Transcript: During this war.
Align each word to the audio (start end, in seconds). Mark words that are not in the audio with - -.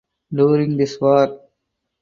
During 0.33 0.77
this 0.77 0.99
war. 0.99 1.39